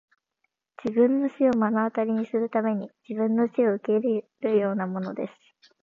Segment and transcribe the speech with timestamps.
[0.83, 5.31] 自分の死を目の当たりにするために自分の死を受け入れるようなものです!